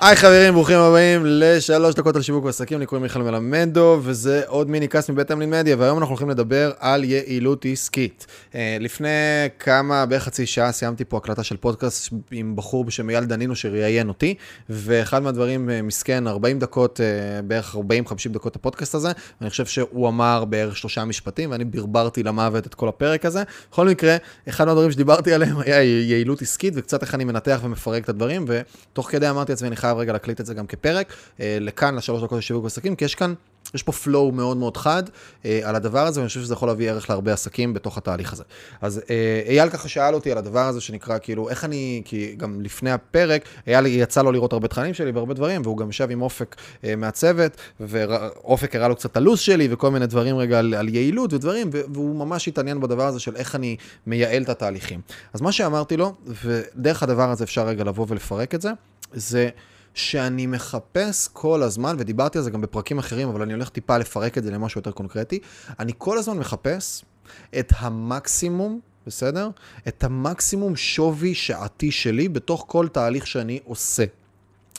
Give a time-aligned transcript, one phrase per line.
[0.00, 4.70] היי חברים, ברוכים הבאים לשלוש דקות על שיווק ועסקים, אני קוראים מיכאל מלמדו, וזה עוד
[4.70, 8.26] מיני קאסט מבית אמלין מדיה, והיום אנחנו הולכים לדבר על יעילות עסקית.
[8.54, 9.08] אה, לפני
[9.58, 14.08] כמה, בערך חצי שעה, סיימתי פה הקלטה של פודקאסט עם בחור בשם אייל דנינו שראיין
[14.08, 14.34] אותי,
[14.70, 20.08] ואחד מהדברים, אה, מסכן, 40 דקות, אה, בערך 40-50 דקות הפודקאסט הזה, ואני חושב שהוא
[20.08, 23.42] אמר בערך שלושה משפטים, ואני ברברתי למוות את כל הפרק הזה.
[23.70, 24.16] בכל מקרה,
[24.48, 29.10] אחד מהדברים שדיברתי עליהם היה יעילות עסקית, וקצת איך אני מנתח ומפרק את הדברים, ותוך
[29.10, 32.38] כדי אמרתי לעצמי, אני חייב רגע להקליט את זה גם כפרק, אה, לכאן, לשלוש דקות
[32.38, 33.34] לשיווק עסקים, כי יש כאן,
[33.74, 35.02] יש פה flow מאוד מאוד חד
[35.44, 38.44] אה, על הדבר הזה, ואני חושב שזה יכול להביא ערך להרבה עסקים בתוך התהליך הזה.
[38.80, 42.60] אז אה, אייל ככה שאל אותי על הדבר הזה שנקרא, כאילו, איך אני, כי גם
[42.60, 46.22] לפני הפרק, אייל יצא לו לראות הרבה תכנים שלי והרבה דברים, והוא גם יושב עם
[46.22, 46.56] אופק
[46.96, 51.70] מהצוות, ואופק הראה לו קצת הלו"ז שלי וכל מיני דברים רגע על, על יעילות ודברים,
[51.72, 53.76] והוא ממש התעניין בדבר הזה של איך אני
[54.06, 55.00] מייעל את התהליכים.
[55.32, 58.70] אז מה שאמרתי לו, ודרך הדבר הזה אפשר רגע לבוא ולפרק את זה,
[59.12, 59.48] זה...
[59.94, 64.38] שאני מחפש כל הזמן, ודיברתי על זה גם בפרקים אחרים, אבל אני הולך טיפה לפרק
[64.38, 65.38] את זה למשהו יותר קונקרטי,
[65.78, 67.04] אני כל הזמן מחפש
[67.58, 69.50] את המקסימום, בסדר?
[69.88, 74.04] את המקסימום שווי שעתי שלי בתוך כל תהליך שאני עושה.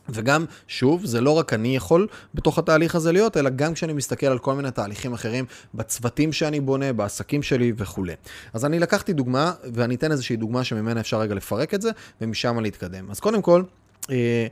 [0.09, 4.25] וגם, שוב, זה לא רק אני יכול בתוך התהליך הזה להיות, אלא גם כשאני מסתכל
[4.25, 8.13] על כל מיני תהליכים אחרים בצוותים שאני בונה, בעסקים שלי וכולי.
[8.53, 11.89] אז אני לקחתי דוגמה, ואני אתן איזושהי דוגמה שממנה אפשר רגע לפרק את זה,
[12.21, 13.11] ומשם להתקדם.
[13.11, 13.63] אז קודם כל,
[14.09, 14.47] אה,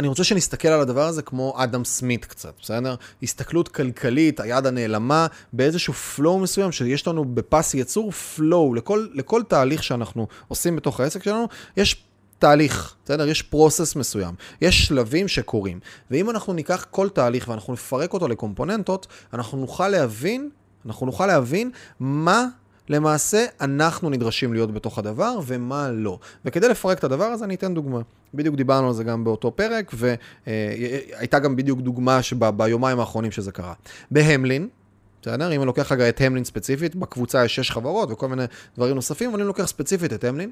[0.00, 2.94] אני רוצה שנסתכל על הדבר הזה כמו אדם סמית קצת, בסדר?
[3.22, 9.82] הסתכלות כלכלית, היד הנעלמה, באיזשהו flow מסוים, שיש לנו בפס יצור flow, לכל, לכל תהליך
[9.82, 12.04] שאנחנו עושים בתוך העסק שלנו, יש
[12.38, 13.28] תהליך, בסדר?
[13.28, 15.80] יש פרוסס מסוים, יש שלבים שקורים.
[16.10, 20.50] ואם אנחנו ניקח כל תהליך ואנחנו נפרק אותו לקומפוננטות, אנחנו נוכל להבין,
[20.86, 22.46] אנחנו נוכל להבין מה
[22.90, 26.18] למעשה אנחנו נדרשים להיות בתוך הדבר ומה לא.
[26.44, 28.00] וכדי לפרק את הדבר הזה אני אתן דוגמה.
[28.34, 33.74] בדיוק דיברנו על זה גם באותו פרק, והייתה גם בדיוק דוגמה שביומיים האחרונים שזה קרה.
[34.10, 34.68] בהמלין,
[35.22, 35.52] בסדר?
[35.52, 38.44] אם אני לוקח רגע את המלין ספציפית, בקבוצה יש שש חברות וכל מיני
[38.76, 40.50] דברים נוספים, אבל אני לוקח ספציפית את המלין.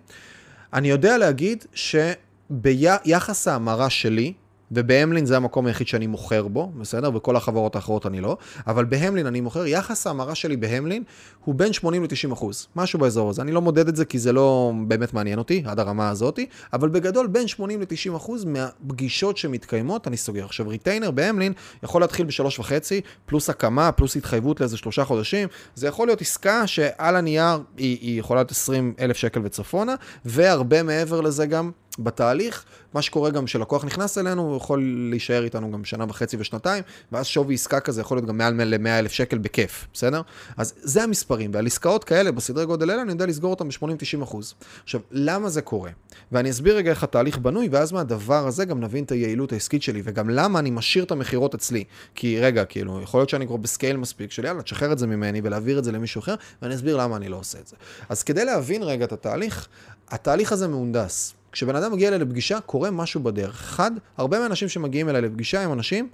[0.73, 4.33] אני יודע להגיד שביחס ההמרה שלי,
[4.73, 7.11] ובהמלין זה המקום היחיד שאני מוכר בו, בסדר?
[7.17, 8.37] וכל החברות האחרות אני לא.
[8.67, 11.03] אבל בהמלין אני מוכר, יחס ההמרה שלי בהמלין
[11.45, 13.43] הוא בין 80 ל-90 אחוז, משהו באזור הזה.
[13.43, 16.89] אני לא מודד את זה כי זה לא באמת מעניין אותי, עד הרמה הזאתי, אבל
[16.89, 20.45] בגדול בין 80 ל-90 אחוז מהפגישות שמתקיימות אני סוגר.
[20.45, 21.53] עכשיו, retainer בהמלין
[21.83, 25.49] יכול להתחיל בשלוש וחצי, פלוס הקמה, פלוס התחייבות לאיזה שלושה חודשים.
[25.75, 30.83] זה יכול להיות עסקה שעל הנייר היא, היא יכולה להיות 20 אלף שקל וצפונה, והרבה
[30.83, 31.71] מעבר לזה גם.
[31.99, 32.65] בתהליך,
[32.95, 36.83] מה שקורה גם כשלקוח נכנס אלינו, הוא יכול להישאר איתנו גם שנה וחצי ושנתיים,
[37.13, 40.23] ואז שווי עסקה כזה יכול להיות גם מעל ל-100 אלף שקל בכיף, בסדר?
[40.57, 44.55] אז זה המספרים, ועל עסקאות כאלה, בסדרי גודל האלה, אני יודע לסגור אותם ב-80-90 אחוז.
[44.85, 45.91] עכשיו, למה זה קורה?
[46.33, 50.03] ואני אסביר רגע איך התהליך בנוי, ואז מהדבר הזה גם נבין את היעילות העסקית שלי,
[50.05, 51.85] וגם למה אני משאיר את המכירות אצלי.
[52.15, 55.41] כי רגע, כאילו, יכול להיות שאני כבר בסקייל מספיק של יאללה, תשחרר את זה ממני
[55.45, 57.77] ולהעביר את זה למישהו אחר, ואני אסביר למה אני לא עושה את זה.
[58.09, 59.69] אז כדי להבין רגע את התהליך,
[60.09, 61.38] התהליך הזה מהונדס.
[61.53, 63.61] כשבן אדם מגיע אליי לפגישה, קורה משהו בדרך.
[63.61, 66.09] אחד, הרבה מהאנשים שמגיעים אליי לפגישה הם אנשים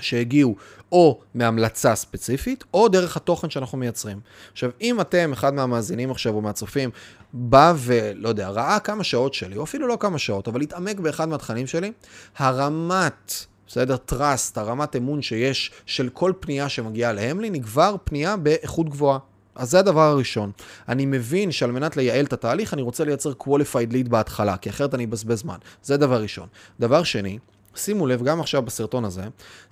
[0.00, 0.56] שהגיעו
[0.92, 4.20] או מהמלצה ספציפית, או דרך התוכן שאנחנו מייצרים.
[4.52, 6.90] עכשיו, אם אתם, אחד מהמאזינים עכשיו או מהצופים,
[7.32, 11.28] בא ולא יודע, ראה כמה שעות שלי, או אפילו לא כמה שעות, אבל התעמק באחד
[11.28, 11.92] מהתכנים שלי,
[12.36, 13.32] הרמת...
[13.66, 13.96] בסדר?
[14.10, 19.18] trust, הרמת אמון שיש של כל פנייה שמגיעה להמלין, היא כבר פנייה באיכות גבוהה.
[19.58, 20.50] אז זה הדבר הראשון.
[20.88, 24.94] אני מבין שעל מנת לייעל את התהליך, אני רוצה לייצר qualified lead בהתחלה, כי אחרת
[24.94, 25.56] אני אבזבז זמן.
[25.82, 26.48] זה דבר ראשון.
[26.80, 27.38] דבר שני,
[27.74, 29.22] שימו לב, גם עכשיו בסרטון הזה,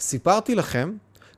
[0.01, 0.93] סיפרתי לכם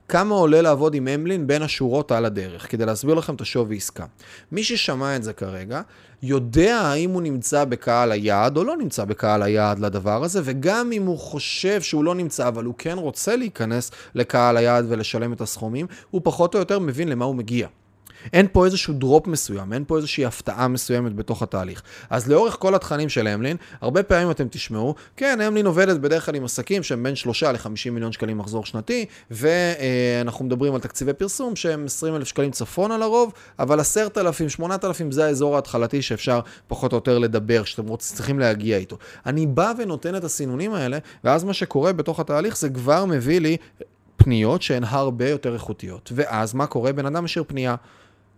[0.08, 4.04] כמה עולה לעבוד עם אמלין בין השורות על הדרך, כדי להסביר לכם את השווי עסקה.
[4.52, 5.80] מי ששמע את זה כרגע,
[6.22, 11.06] יודע האם הוא נמצא בקהל היעד או לא נמצא בקהל היעד לדבר הזה, וגם אם
[11.06, 15.86] הוא חושב שהוא לא נמצא, אבל הוא כן רוצה להיכנס לקהל היעד ולשלם את הסכומים,
[16.10, 17.68] הוא פחות או יותר מבין למה הוא מגיע.
[18.32, 21.82] אין פה איזשהו דרופ מסוים, אין פה איזושהי הפתעה מסוימת בתוך התהליך.
[22.10, 26.34] אז לאורך כל התכנים של אמלין, הרבה פעמים אתם תשמעו, כן, אמלין עובדת בדרך כלל
[26.34, 31.56] עם עסקים שהם בין 3 ל-50 מיליון שקלים מחזור שנתי, ואנחנו מדברים על תקציבי פרסום
[31.56, 36.92] שהם 20 אלף שקלים צפון על הרוב, אבל 10,000, 8,000 זה האזור ההתחלתי שאפשר פחות
[36.92, 38.98] או יותר לדבר, שאתם צריכים להגיע איתו.
[39.26, 43.56] אני בא ונותן את הסינונים האלה, ואז מה שקורה בתוך התהליך זה כבר מביא לי
[44.16, 46.12] פניות שהן הרבה יותר איכותיות.
[46.14, 46.92] ואז מה קורה?
[46.92, 47.74] בן אדם משאיר פנייה.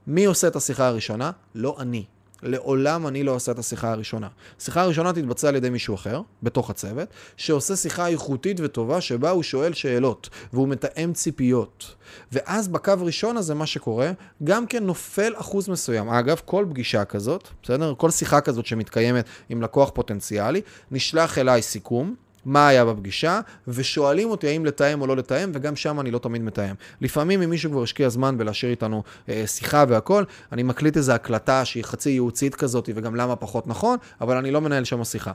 [0.07, 1.31] מי עושה את השיחה הראשונה?
[1.55, 2.05] לא אני.
[2.43, 4.29] לעולם אני לא עושה את השיחה הראשונה.
[4.59, 9.43] שיחה הראשונה תתבצע על ידי מישהו אחר, בתוך הצוות, שעושה שיחה איכותית וטובה, שבה הוא
[9.43, 11.95] שואל שאלות, והוא מתאם ציפיות.
[12.33, 14.13] ואז בקו ראשון הזה, מה שקורה,
[14.45, 16.09] גם כן נופל אחוז מסוים.
[16.09, 17.95] אגב, כל פגישה כזאת, בסדר?
[17.97, 20.61] כל שיחה כזאת שמתקיימת עם לקוח פוטנציאלי,
[20.91, 22.15] נשלח אליי סיכום.
[22.45, 26.43] מה היה בפגישה, ושואלים אותי האם לתאם או לא לתאם, וגם שם אני לא תמיד
[26.43, 26.75] מתאם.
[27.01, 31.65] לפעמים אם מישהו כבר השקיע זמן בלהשאיר איתנו אה, שיחה והכל, אני מקליט איזו הקלטה
[31.65, 35.33] שהיא חצי ייעוצית כזאת, וגם למה פחות נכון, אבל אני לא מנהל שם שיחה.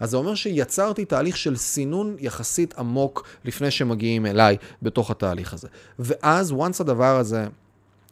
[0.00, 5.68] אז זה אומר שיצרתי תהליך של סינון יחסית עמוק לפני שמגיעים אליי בתוך התהליך הזה.
[5.98, 7.46] ואז, once הדבר הזה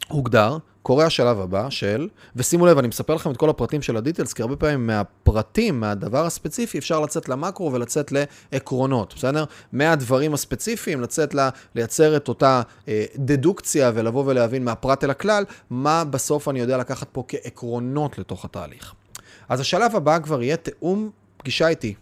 [0.07, 0.57] הוגדר,
[0.87, 4.41] קורה השלב הבא של, ושימו לב, אני מספר לכם את כל הפרטים של הדיטלס, כי
[4.41, 9.45] הרבה פעמים מהפרטים, מהדבר הספציפי, אפשר לצאת למקרו ולצאת לעקרונות, בסדר?
[9.71, 11.49] מהדברים הספציפיים, לצאת ל...
[11.75, 17.07] לייצר את אותה אה, דדוקציה ולבוא ולהבין מהפרט אל הכלל, מה בסוף אני יודע לקחת
[17.11, 18.93] פה כעקרונות לתוך התהליך.
[19.49, 21.93] אז השלב הבא כבר יהיה תיאום פגישה איתי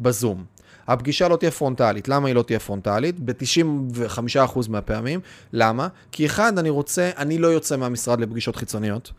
[0.00, 0.44] בזום.
[0.88, 2.08] הפגישה לא תהיה פרונטלית.
[2.08, 3.20] למה היא לא תהיה פרונטלית?
[3.20, 5.20] ב-95% מהפעמים.
[5.52, 5.88] למה?
[6.12, 9.12] כי אחד, אני רוצה, אני לא יוצא מהמשרד לפגישות חיצוניות.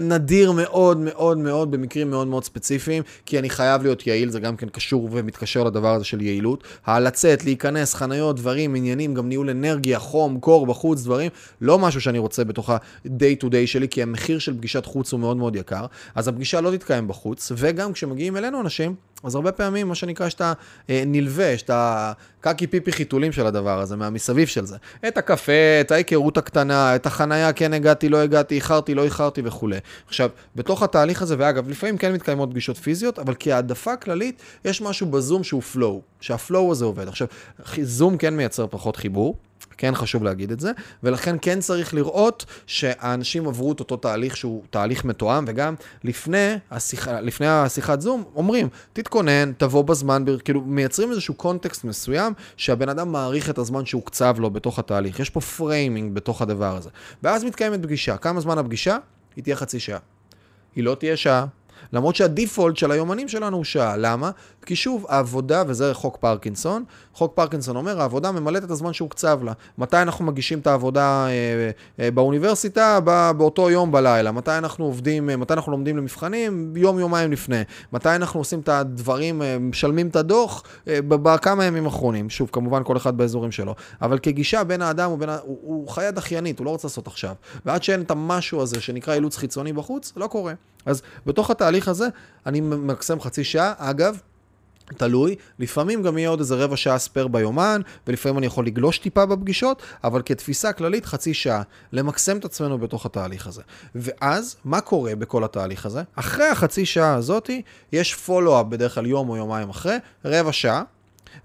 [0.00, 4.56] נדיר מאוד מאוד מאוד במקרים מאוד מאוד ספציפיים, כי אני חייב להיות יעיל, זה גם
[4.56, 6.64] כן קשור ומתקשר לדבר הזה של יעילות.
[6.86, 11.30] הלצאת, להיכנס, חניות, דברים, עניינים, גם ניהול אנרגיה, חום, קור, בחוץ, דברים,
[11.60, 15.20] לא משהו שאני רוצה בתוך ה-day to day שלי, כי המחיר של פגישת חוץ הוא
[15.20, 19.88] מאוד מאוד יקר, אז הפגישה לא תתקיים בחוץ, וגם כשמגיעים אלינו אנשים, אז הרבה פעמים,
[19.88, 20.42] מה שנקרא, יש את
[20.88, 24.76] הנלווה, יש את הקקי פיפי חיתולים של הדבר הזה, מהמסביב של זה.
[25.08, 29.78] את הקפה, את ההיכרות הקטנה, את החנייה, כן הגעתי, לא הגעתי, איחרתי, לא איחרתי וכולי.
[30.06, 35.06] עכשיו, בתוך התהליך הזה, ואגב, לפעמים כן מתקיימות פגישות פיזיות, אבל כהעדפה כללית, יש משהו
[35.06, 37.08] בזום שהוא flow, שהפלואו הזה עובד.
[37.08, 37.26] עכשיו,
[37.82, 39.36] זום כן מייצר פחות חיבור.
[39.78, 40.70] כן חשוב להגיד את זה,
[41.02, 45.74] ולכן כן צריך לראות שהאנשים עברו את אותו תהליך שהוא תהליך מתואם, וגם
[46.04, 52.88] לפני, השיחה, לפני השיחת זום אומרים, תתכונן, תבוא בזמן, כאילו מייצרים איזשהו קונטקסט מסוים, שהבן
[52.88, 55.20] אדם מעריך את הזמן שהוקצב לו בתוך התהליך.
[55.20, 56.90] יש פה framing בתוך הדבר הזה.
[57.22, 58.16] ואז מתקיימת פגישה.
[58.16, 58.96] כמה זמן הפגישה?
[59.36, 59.98] היא תהיה חצי שעה.
[60.76, 61.46] היא לא תהיה שעה,
[61.92, 63.96] למרות שה default של היומנים שלנו הוא שעה.
[63.96, 64.30] למה?
[64.66, 66.84] כי שוב, העבודה, וזה חוק פרקינסון,
[67.14, 69.52] חוק פרקינסון אומר, העבודה ממלאת את הזמן שהוקצב לה.
[69.78, 71.70] מתי אנחנו מגישים את העבודה אה,
[72.00, 72.98] אה, באוניברסיטה?
[73.36, 74.32] באותו יום בלילה.
[74.32, 76.72] מתי אנחנו עובדים, אה, מתי אנחנו לומדים למבחנים?
[76.76, 77.62] יום-יומיים לפני.
[77.92, 80.62] מתי אנחנו עושים את הדברים, אה, משלמים את הדוח?
[80.88, 82.30] אה, בכמה ימים אחרונים.
[82.30, 83.74] שוב, כמובן כל אחד באזורים שלו.
[84.02, 85.38] אבל כגישה בין האדם ובין ה...
[85.42, 87.34] הוא, הוא חיה דחיינית, הוא לא רוצה לעשות עכשיו.
[87.66, 90.52] ועד שאין את המשהו הזה שנקרא אילוץ חיצוני בחוץ, לא קורה.
[90.86, 92.08] אז בתוך התהליך הזה,
[92.46, 93.72] אני מקסם חצי שעה.
[93.78, 94.20] אגב,
[94.96, 99.26] תלוי, לפעמים גם יהיה עוד איזה רבע שעה ספייר ביומן, ולפעמים אני יכול לגלוש טיפה
[99.26, 101.62] בפגישות, אבל כתפיסה כללית חצי שעה,
[101.92, 103.62] למקסם את עצמנו בתוך התהליך הזה.
[103.94, 106.02] ואז, מה קורה בכל התהליך הזה?
[106.16, 107.62] אחרי החצי שעה הזאתי,
[107.92, 110.82] יש פולו-אפ בדרך כלל יום או יומיים אחרי, רבע שעה,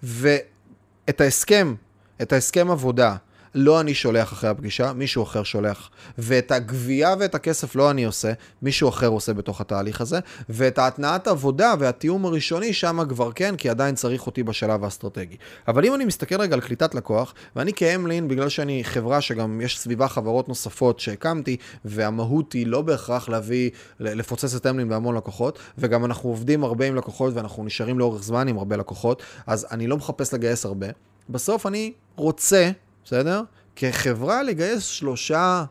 [0.04, 1.76] ואת ההסכם,
[2.22, 3.16] את ההסכם עבודה
[3.56, 5.90] לא אני שולח אחרי הפגישה, מישהו אחר שולח.
[6.18, 10.20] ואת הגבייה ואת הכסף לא אני עושה, מישהו אחר עושה בתוך התהליך הזה.
[10.50, 15.36] ואת ההתנעת עבודה והתיאום הראשוני, שם כבר כן, כי עדיין צריך אותי בשלב האסטרטגי.
[15.68, 19.80] אבל אם אני מסתכל רגע על קליטת לקוח, ואני כאמלין, בגלל שאני חברה שגם יש
[19.80, 26.06] סביבה חברות נוספות שהקמתי, והמהות היא לא בהכרח להביא, לפוצץ את אמלין בהמון לקוחות, וגם
[26.06, 29.98] אנחנו עובדים הרבה עם לקוחות ואנחנו נשארים לאורך זמן עם הרבה לקוחות, אז אני לא
[29.98, 30.88] מחפש לגייס הרבה.
[31.30, 32.72] בסוף אני רוצה
[33.08, 33.42] בסדר?
[33.76, 35.64] כחברה לגייס שלושה,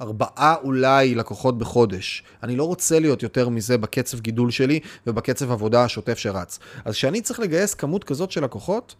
[0.00, 2.22] ארבעה אולי לקוחות בחודש.
[2.42, 6.58] אני לא רוצה להיות יותר מזה בקצב גידול שלי ובקצב עבודה השוטף שרץ.
[6.84, 8.94] אז כשאני צריך לגייס כמות כזאת של לקוחות,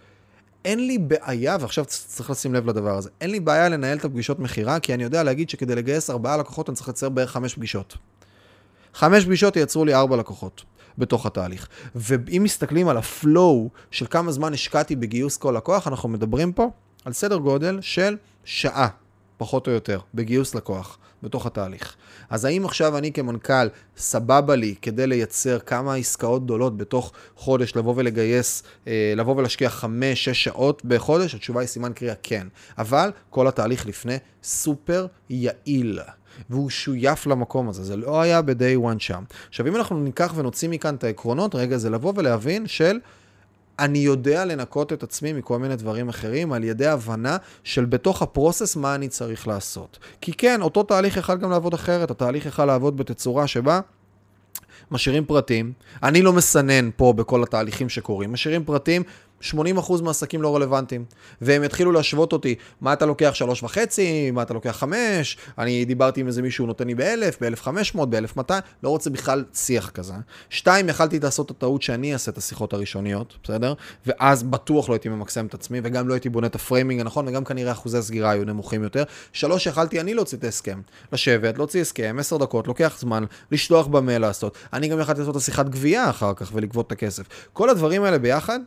[0.64, 4.38] אין לי בעיה, ועכשיו צריך לשים לב לדבר הזה, אין לי בעיה לנהל את הפגישות
[4.38, 7.97] מכירה, כי אני יודע להגיד שכדי לגייס ארבעה לקוחות אני צריך לצייר בערך חמש פגישות.
[8.95, 10.64] חמש פגישות ייצרו לי ארבע לקוחות.
[10.99, 11.69] בתוך התהליך.
[11.95, 16.71] ואם מסתכלים על הפלואו של כמה זמן השקעתי בגיוס כל לקוח, אנחנו מדברים פה
[17.04, 18.88] על סדר גודל של שעה,
[19.37, 21.97] פחות או יותר, בגיוס לקוח, בתוך התהליך.
[22.30, 27.95] אז האם עכשיו אני כמנכ"ל, סבבה לי כדי לייצר כמה עסקאות גדולות בתוך חודש, לבוא
[27.97, 29.85] ולגייס, אה, לבוא ולהשקיע 5-6
[30.33, 31.35] שעות בחודש?
[31.35, 32.47] התשובה היא סימן קריאה כן.
[32.78, 36.00] אבל כל התהליך לפני סופר יעיל.
[36.50, 39.23] והוא שויף למקום הזה, זה לא היה ב-day one שם.
[39.49, 42.99] עכשיו, אם אנחנו ניקח ונוציא מכאן את העקרונות, רגע, זה לבוא ולהבין של...
[43.81, 48.77] אני יודע לנקות את עצמי מכל מיני דברים אחרים על ידי הבנה של בתוך הפרוסס
[48.77, 49.99] מה אני צריך לעשות.
[50.21, 53.81] כי כן, אותו תהליך יכל גם לעבוד אחרת, התהליך יכל לעבוד בתצורה שבה
[54.91, 55.73] משאירים פרטים,
[56.03, 59.03] אני לא מסנן פה בכל התהליכים שקורים, משאירים פרטים
[59.42, 61.04] 80% מהעסקים לא רלוונטיים.
[61.40, 66.20] והם יתחילו להשוות אותי, מה אתה לוקח שלוש וחצי, מה אתה לוקח חמש, אני דיברתי
[66.20, 69.90] עם איזה מישהו נותן לי באלף, באלף חמש מאות, באלף מאתיים, לא רוצה בכלל שיח
[69.90, 70.14] כזה.
[70.50, 73.75] שתיים, יכלתי לעשות את הטעות שאני אעשה את השיחות הראשוניות, בסדר?
[74.06, 77.28] ואז בטוח לא הייתי ממקסם את עצמי, וגם לא הייתי בונה את ה framing הנכון,
[77.28, 79.04] וגם כנראה אחוזי הסגירה היו נמוכים יותר.
[79.32, 80.80] שלוש, יכלתי אני להוציא את ההסכם.
[81.12, 84.59] לשבת, להוציא הסכם, עשר דקות, לוקח זמן, לשלוח במייל לעשות.
[84.73, 87.25] אני גם יכלתי לעשות את השיחת גבייה אחר כך ולגבות את הכסף.
[87.52, 88.61] כל הדברים האלה ביחד,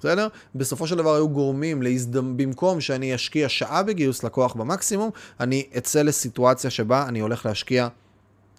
[0.00, 0.28] בסדר?
[0.54, 2.36] בסופו של דבר היו גורמים להזדמ...
[2.36, 7.88] במקום שאני אשקיע שעה בגיוס לקוח במקסימום, אני אצא לסיטואציה שבה אני הולך להשקיע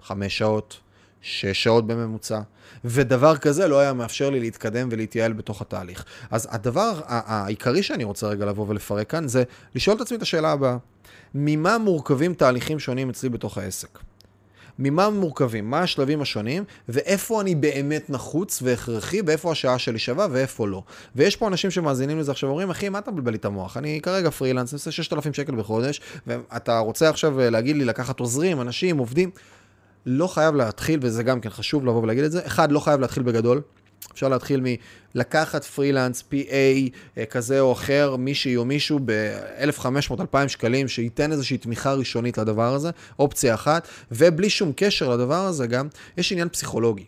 [0.03, 0.79] חמש שעות,
[1.21, 2.39] שש שעות בממוצע,
[2.85, 6.05] ודבר כזה לא היה מאפשר לי להתקדם ולהתייעל בתוך התהליך.
[6.31, 9.43] אז הדבר העיקרי שאני רוצה רגע לבוא ולפרק כאן, זה
[9.75, 10.77] לשאול את עצמי את השאלה הבאה.
[11.35, 13.99] ממה מורכבים תהליכים שונים אצלי בתוך העסק?
[14.79, 20.67] ממה מורכבים, מה השלבים השונים, ואיפה אני באמת נחוץ והכרחי, ואיפה השעה שלי שווה ואיפה
[20.67, 20.83] לא.
[21.15, 23.77] ויש פה אנשים שמאזינים לזה עכשיו ואומרים, אחי, מה אתה מבלבל לי את המוח?
[23.77, 28.61] אני כרגע פרילנס, אני עושה 6,000 שקל בחודש, ואתה רוצה עכשיו להגיד לי לקחת עוזרים,
[28.61, 29.29] אנשים, עובדים.
[30.05, 33.23] לא חייב להתחיל, וזה גם כן חשוב לבוא ולהגיד את זה, אחד, לא חייב להתחיל
[33.23, 33.61] בגדול.
[34.13, 34.63] אפשר להתחיל
[35.15, 36.53] מלקחת פרילנס, PA
[37.17, 42.89] אה, כזה או אחר, מישהי או מישהו ב-1,500-2,000 שקלים, שייתן איזושהי תמיכה ראשונית לדבר הזה,
[43.19, 47.05] אופציה אחת, ובלי שום קשר לדבר הזה גם, יש עניין פסיכולוגי.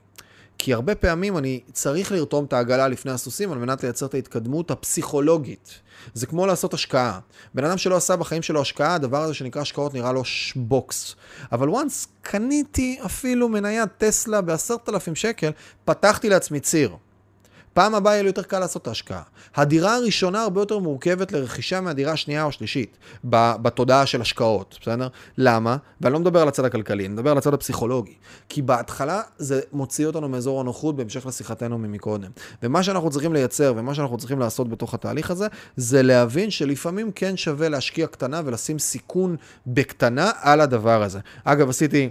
[0.58, 4.72] כי הרבה פעמים אני צריך לרתום את העגלה לפני הסוסים על מנת לייצר את ההתקדמות
[4.72, 5.80] הפסיכולוגית.
[6.14, 7.20] זה כמו לעשות השקעה.
[7.54, 10.24] בן אדם שלא עשה בחיים שלו השקעה, הדבר הזה שנקרא השקעות נראה לו
[10.56, 11.16] בוקס.
[11.52, 15.52] אבל once קניתי אפילו מניית טסלה ב-10,000 שקל,
[15.86, 16.96] פתחתי לעצמי ציר.
[17.74, 19.22] פעם הבאה יהיה לי יותר קל לעשות את ההשקעה.
[19.56, 25.08] הדירה הראשונה הרבה יותר מורכבת לרכישה מהדירה השנייה או השלישית, בתודעה של השקעות, בסדר?
[25.38, 25.77] למה?
[26.01, 28.13] ואני לא מדבר על הצד הכלכלי, אני מדבר על הצד הפסיכולוגי.
[28.50, 32.32] כי בהתחלה זה מוציא אותנו מאזור הנוחות בהמשך לשיחתנו ממקודם.
[32.63, 37.38] ומה שאנחנו צריכים לייצר ומה שאנחנו צריכים לעשות בתוך התהליך הזה, זה להבין שלפעמים כן
[37.38, 39.36] שווה להשקיע קטנה ולשים סיכון
[39.68, 41.20] בקטנה על הדבר הזה.
[41.44, 42.10] אגב, עשיתי...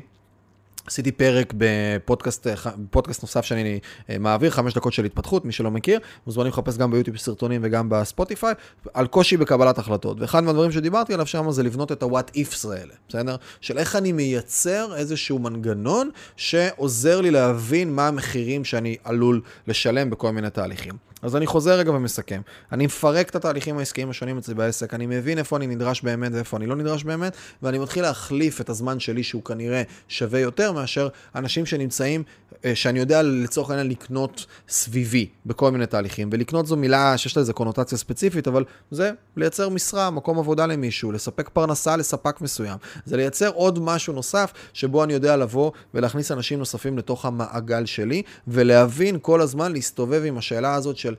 [0.87, 2.47] עשיתי פרק בפודקאסט,
[2.79, 6.91] בפודקאסט נוסף שאני אה, מעביר, חמש דקות של התפתחות, מי שלא מכיר, מוזמנים לחפש גם
[6.91, 8.55] ביוטיוב סרטונים וגם בספוטיפיי,
[8.95, 10.21] על קושי בקבלת החלטות.
[10.21, 13.37] ואחד מהדברים שדיברתי עליו שם זה לבנות את ה-what ifs האלה, בסדר?
[13.61, 20.31] של איך אני מייצר איזשהו מנגנון שעוזר לי להבין מה המחירים שאני עלול לשלם בכל
[20.31, 21.12] מיני תהליכים.
[21.23, 22.41] אז אני חוזר רגע ומסכם.
[22.73, 26.57] אני מפרק את התהליכים העסקיים השונים אצלי בעסק, אני מבין איפה אני נדרש באמת ואיפה
[26.57, 31.09] אני לא נדרש באמת, ואני מתחיל להחליף את הזמן שלי שהוא כנראה שווה יותר מאשר
[31.35, 32.23] אנשים שנמצאים,
[32.64, 36.29] אה, שאני יודע לצורך העניין לקנות סביבי בכל מיני תהליכים.
[36.33, 41.12] ולקנות זו מילה שיש לה איזו קונוטציה ספציפית, אבל זה לייצר משרה, מקום עבודה למישהו,
[41.12, 42.76] לספק פרנסה לספק מסוים.
[43.05, 48.23] זה לייצר עוד משהו נוסף שבו אני יודע לבוא ולהכניס אנשים נוספים לתוך המעגל שלי,
[48.49, 51.12] ולהבין כל הזמן להסתובב עם השאלה הזאת של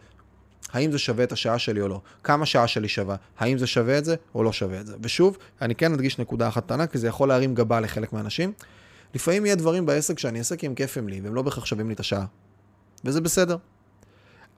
[0.72, 2.01] האם זה שווה את השעה שלי או לא?
[2.24, 3.15] כמה שעה שלי שווה?
[3.39, 4.96] האם זה שווה את זה או לא שווה את זה?
[5.01, 8.53] ושוב, אני כן אדגיש נקודה אחת קטנה, כי זה יכול להרים גבה לחלק מהאנשים.
[9.15, 11.93] לפעמים יהיה דברים בעסק שאני אעשה כי הם כיפים לי, והם לא בהכרח שווים לי
[11.93, 12.25] את השעה.
[13.05, 13.58] וזה בסדר.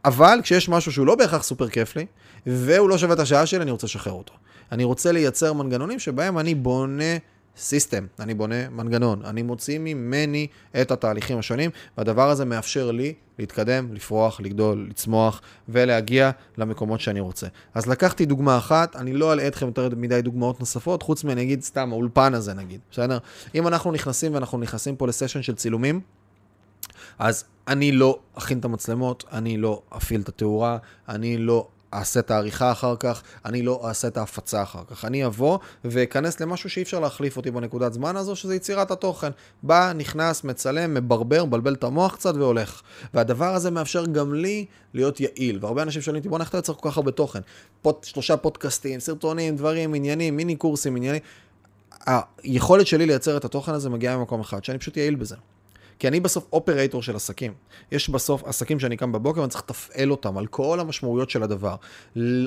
[0.05, 2.05] אבל כשיש משהו שהוא לא בהכרח סופר כיף לי,
[2.45, 4.33] והוא לא שווה את השעה שלי, אני רוצה לשחרר אותו.
[4.71, 7.17] אני רוצה לייצר מנגנונים שבהם אני בונה
[7.57, 10.47] סיסטם, אני בונה מנגנון, אני מוציא ממני
[10.81, 17.47] את התהליכים השונים, והדבר הזה מאפשר לי להתקדם, לפרוח, לגדול, לצמוח ולהגיע למקומות שאני רוצה.
[17.73, 21.61] אז לקחתי דוגמה אחת, אני לא אלאה אתכם יותר מדי דוגמאות נוספות, חוץ מאני אגיד
[21.61, 23.17] סתם, האולפן הזה נגיד, בסדר?
[23.55, 26.01] אם אנחנו נכנסים ואנחנו נכנסים פה לסשן של צילומים,
[27.19, 30.77] אז אני לא אכין את המצלמות, אני לא אפעיל את התאורה,
[31.09, 35.05] אני לא אעשה את העריכה אחר כך, אני לא אעשה את ההפצה אחר כך.
[35.05, 39.29] אני אבוא ואכנס למשהו שאי אפשר להחליף אותי בנקודת זמן הזו, שזה יצירת התוכן.
[39.63, 42.81] בא, נכנס, מצלם, מברבר, מבלבל את המוח קצת והולך.
[43.13, 45.59] והדבר הזה מאפשר גם לי להיות יעיל.
[45.61, 47.39] והרבה אנשים שואלים אותי, בוא איך אתה כל כך הרבה תוכן?
[47.81, 51.21] פוד, שלושה פודקאסטים, סרטונים, דברים, עניינים, מיני קורסים, עניינים.
[52.05, 55.35] היכולת שלי לייצר את התוכן הזה מגיעה ממקום אחד, שאני פשוט יעיל בזה.
[55.99, 57.53] כי אני בסוף אופרייטור של עסקים.
[57.91, 61.75] יש בסוף עסקים שאני קם בבוקר ואני צריך לתפעל אותם על כל המשמעויות של הדבר.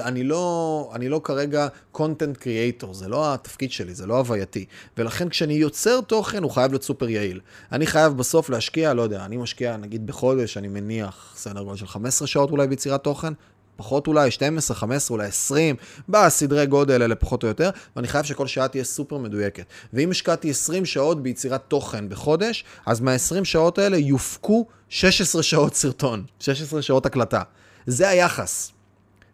[0.00, 4.64] אני לא, אני לא כרגע content creator, זה לא התפקיד שלי, זה לא הווייתי.
[4.96, 7.40] ולכן כשאני יוצר תוכן הוא חייב להיות סופר יעיל.
[7.72, 11.86] אני חייב בסוף להשקיע, לא יודע, אני משקיע נגיד בחודש, אני מניח סדר גודל של
[11.86, 13.32] 15 שעות אולי ביצירת תוכן,
[13.78, 15.76] פחות אולי 12, 15, אולי 20,
[16.08, 19.64] בסדרי גודל האלה פחות או יותר, ואני חייב שכל שעה תהיה סופר מדויקת.
[19.92, 26.24] ואם השקעתי 20 שעות ביצירת תוכן בחודש, אז מה-20 שעות האלה יופקו 16 שעות סרטון,
[26.40, 27.42] 16 שעות הקלטה.
[27.86, 28.72] זה היחס.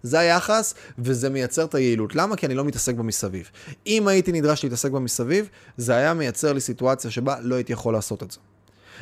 [0.03, 2.15] זה היחס, וזה מייצר את היעילות.
[2.15, 2.37] למה?
[2.37, 3.51] כי אני לא מתעסק במסביב.
[3.87, 8.23] אם הייתי נדרש להתעסק במסביב, זה היה מייצר לי סיטואציה שבה לא הייתי יכול לעשות
[8.23, 8.39] את זה.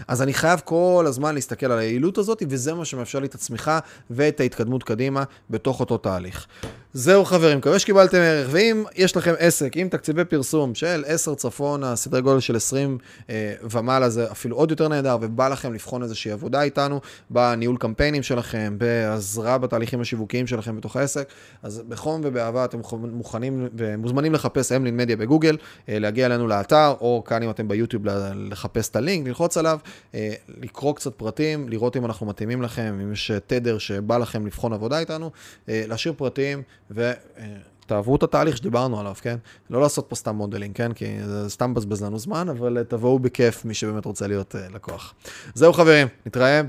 [0.09, 3.79] אז אני חייב כל הזמן להסתכל על היעילות הזאת, וזה מה שמאפשר לי את הצמיחה
[4.11, 6.47] ואת ההתקדמות קדימה בתוך אותו תהליך.
[6.95, 11.97] זהו חברים, מקווה שקיבלתם ערך, ואם יש לכם עסק עם תקציבי פרסום של 10 צפונה,
[11.97, 12.99] סדרי גודל של 20
[13.31, 18.23] אה, ומעלה, זה אפילו עוד יותר נהדר, ובא לכם לבחון איזושהי עבודה איתנו, בניהול קמפיינים
[18.23, 21.29] שלכם, בעזרה בתהליכים השיווקיים שלכם בתוך העסק,
[21.63, 25.57] אז בחום ובאהבה אתם מוכנים ומוזמנים לחפש אמלין מדיה בגוגל,
[25.89, 28.03] אה, להגיע אלינו לאתר, או כאן אם אתם ביוטיוב
[28.35, 29.79] לחפש את הלינק, ללחוץ עליו,
[30.15, 34.73] אה, לקרוא קצת פרטים, לראות אם אנחנו מתאימים לכם, אם יש תדר שבא לכם לבחון
[34.73, 35.31] עבודה איתנו,
[35.69, 36.63] אה, להשאיר פרטים.
[36.95, 39.37] ותעברו את התהליך שדיברנו עליו, כן?
[39.71, 40.93] לא לעשות פה סתם modeling, כן?
[40.93, 45.15] כי זה סתם מבזבז לנו זמן, אבל תבואו בכיף מי שבאמת רוצה להיות לקוח.
[45.55, 46.61] זהו חברים, נתראה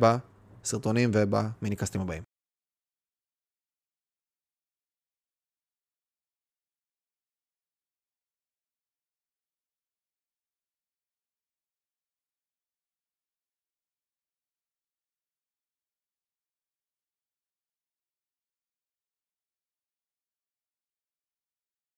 [0.64, 2.33] בסרטונים ובמיניקאסטים הבאים.